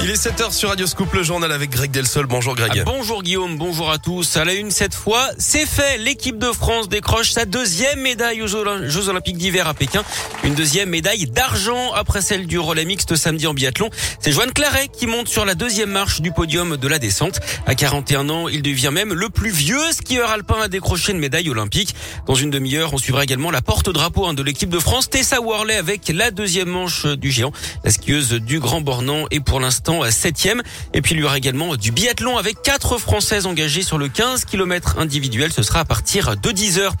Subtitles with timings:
[0.00, 2.26] Il est 7h sur Radio Scoop, le journal avec Greg Delsol.
[2.26, 2.70] Bonjour Greg.
[2.78, 4.36] Ah, bonjour Guillaume, bonjour à tous.
[4.36, 5.98] À la une cette fois, c'est fait.
[5.98, 10.04] L'équipe de France décroche sa deuxième médaille aux Jeux Olympiques d'hiver à Pékin.
[10.44, 13.90] Une deuxième médaille d'argent après celle du relais mixte samedi en biathlon.
[14.20, 17.40] C'est Joanne Claret qui monte sur la deuxième marche du podium de la descente.
[17.66, 21.50] À 41 ans, il devient même le plus vieux skieur alpin à décrocher une médaille
[21.50, 21.96] olympique.
[22.26, 25.74] Dans une demi-heure, on suivra également la porte-drapeau hein, de l'équipe de France, Tessa Worley
[25.74, 27.52] avec la deuxième manche du géant.
[27.82, 30.48] La skieuse du Grand Bornand est pour l'instant à 7
[30.92, 34.44] Et puis il y aura également du biathlon avec quatre Françaises engagées sur le 15
[34.44, 35.50] km individuel.
[35.50, 36.94] Ce sera à partir de 10 heures.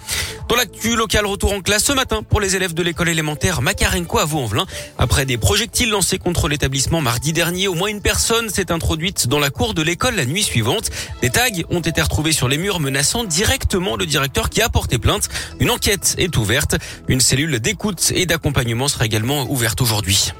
[0.48, 4.18] Dans l'actu local, retour en classe ce matin pour les élèves de l'école élémentaire Makarenko
[4.18, 4.66] à Vaux-en-Velin.
[4.96, 9.38] Après des projectiles lancés contre l'établissement mardi dernier, au moins une personne s'est introduite dans
[9.38, 10.90] la cour de l'école la nuit suivante.
[11.20, 14.98] Des tags ont été retrouvés sur les murs menaçant directement le directeur qui a porté
[14.98, 15.28] plainte.
[15.60, 16.76] Une enquête est ouverte.
[17.06, 20.32] Une cellule d'écoute et d'accompagnement sera également ouverte aujourd'hui.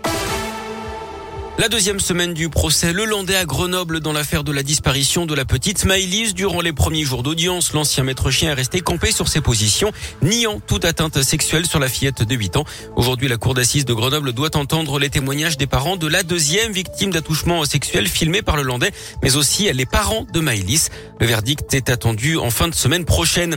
[1.60, 5.34] La deuxième semaine du procès Le Landais à Grenoble dans l'affaire de la disparition de
[5.34, 6.32] la petite Maëlys.
[6.32, 9.90] Durant les premiers jours d'audience, l'ancien maître chien est resté campé sur ses positions,
[10.22, 12.64] niant toute atteinte sexuelle sur la fillette de 8 ans.
[12.94, 16.70] Aujourd'hui, la cour d'assises de Grenoble doit entendre les témoignages des parents de la deuxième
[16.70, 18.92] victime d'attouchement sexuel filmé par le Landais,
[19.24, 20.90] mais aussi les parents de Maëlys.
[21.18, 23.56] Le verdict est attendu en fin de semaine prochaine.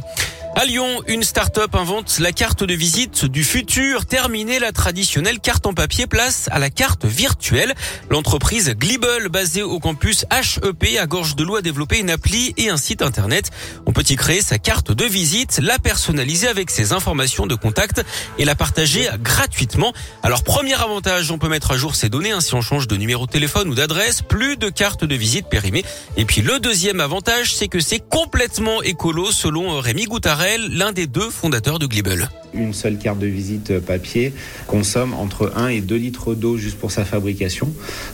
[0.53, 4.05] À Lyon, une start-up invente la carte de visite du futur.
[4.05, 7.73] Terminer la traditionnelle carte en papier, place à la carte virtuelle.
[8.09, 12.69] L'entreprise Glibble, basée au campus HEP à Gorge de Loup, a développé une appli et
[12.69, 13.49] un site internet.
[13.85, 18.03] On peut y créer sa carte de visite, la personnaliser avec ses informations de contact
[18.37, 19.93] et la partager gratuitement.
[20.21, 22.97] Alors, premier avantage, on peut mettre à jour ses données hein, si on change de
[22.97, 25.85] numéro de téléphone ou d'adresse, plus de carte de visite périmée.
[26.17, 31.07] Et puis, le deuxième avantage, c'est que c'est complètement écolo selon Rémi Goutard l'un des
[31.07, 32.27] deux fondateurs de Glibble.
[32.53, 34.33] Une seule carte de visite papier
[34.67, 37.71] consomme entre 1 et 2 litres d'eau juste pour sa fabrication,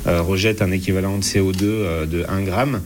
[0.08, 2.81] euh, rejette un équivalent de CO2 euh, de 1 gramme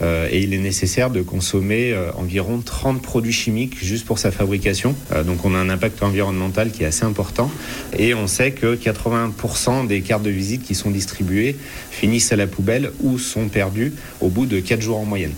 [0.00, 4.94] euh, et il est nécessaire de consommer environ 30 produits chimiques juste pour sa fabrication.
[5.26, 7.50] donc on a un impact environnemental qui est assez important
[7.96, 11.56] et on sait que 80% des cartes de visite qui sont distribuées
[11.90, 15.32] finissent à la poubelle ou sont perdues au bout de 4 jours en moyenne.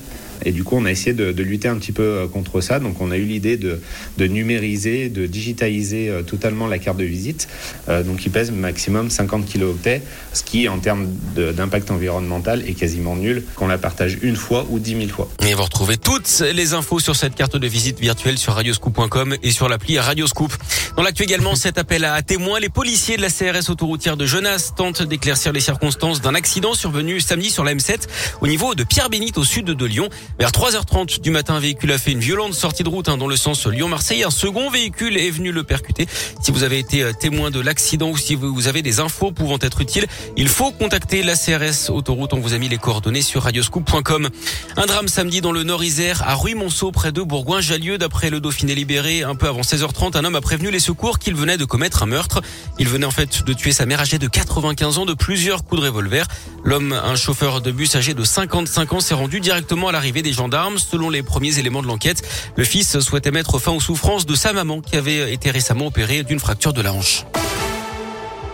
[0.44, 2.81] Et du coup, on a essayé de, lutter un petit peu euh, contre ça.
[2.81, 3.81] Donc, on a eu l'idée de,
[4.26, 7.49] numériser, de digitaliser euh, totalement la carte de visite.
[7.88, 13.16] Euh, donc, il pèse maximum 50 kilooctets, ce qui, en termes d'impact environnemental, est quasiment
[13.16, 15.28] nul qu'on la partage une fois ou dix mille fois.
[15.47, 19.50] Et vous retrouvez toutes les infos sur cette carte de visite virtuelle sur radioscoop.com et
[19.50, 20.53] sur l'appli Radioscoop.
[20.97, 24.75] Dans l'actu également, cet appel à témoins, les policiers de la CRS autoroutière de Genasse
[24.77, 28.09] tentent d'éclaircir les circonstances d'un accident survenu samedi sur la M7
[28.41, 30.09] au niveau de Pierre-Bénite au sud de Lyon.
[30.39, 33.27] Vers 3h30 du matin, un véhicule a fait une violente sortie de route hein, dans
[33.27, 34.22] le sens Lyon-Marseille.
[34.22, 36.06] Un second véhicule est venu le percuter.
[36.41, 39.59] Si vous avez été euh, témoin de l'accident ou si vous avez des infos pouvant
[39.61, 40.06] être utiles,
[40.37, 42.34] il faut contacter la CRS Autoroute.
[42.34, 44.28] On vous a mis les coordonnées sur radioscoop.com.
[44.77, 47.99] Un drame samedi dans le Nord-Isère à Ruy-Monceau près de Bourgoin-Jallieu.
[47.99, 51.34] D'après le Dauphiné libéré, un peu avant 16h30, un homme a prévenu les secours qu'il
[51.34, 52.43] venait de commettre un meurtre.
[52.78, 55.81] Il venait en fait de tuer sa mère âgée de 95 ans de plusieurs coups
[55.81, 56.27] de revolver.
[56.65, 60.33] L'homme, un chauffeur de bus âgé de 55 ans, s'est rendu directement à l'arrivée des
[60.33, 60.79] gendarmes.
[60.79, 62.23] Selon les premiers éléments de l'enquête,
[62.56, 66.23] le fils souhaitait mettre fin aux souffrances de sa maman qui avait été récemment opérée
[66.23, 67.25] d'une fracture de la hanche.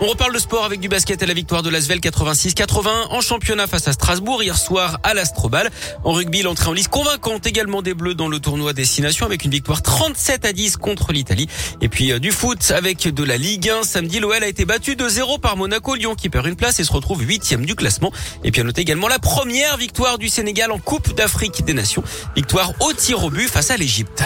[0.00, 3.66] On reparle de sport avec du basket et la victoire de l'Asvel 86-80 en championnat
[3.66, 5.71] face à Strasbourg hier soir à l'Astrobal.
[6.03, 9.53] En rugby, l'entrée en liste convaincante également des Bleus dans le tournoi Destination avec une
[9.53, 11.49] victoire 37 à 10 contre l'Italie.
[11.81, 13.84] Et puis euh, du foot avec de la Ligue 1.
[13.84, 15.94] Samedi, l'OL a été battu de 0 par Monaco.
[15.94, 18.12] Lyon qui perd une place et se retrouve huitième du classement.
[18.43, 22.03] Et puis à noter également la première victoire du Sénégal en Coupe d'Afrique des Nations.
[22.34, 24.25] Victoire au tir au but face à l'Égypte.